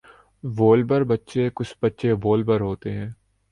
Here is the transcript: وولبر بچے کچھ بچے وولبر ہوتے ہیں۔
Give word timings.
وولبر 0.43 1.03
بچے 1.03 1.49
کچھ 1.55 1.75
بچے 1.81 2.11
وولبر 2.23 2.61
ہوتے 2.61 2.91
ہیں۔ 2.91 3.09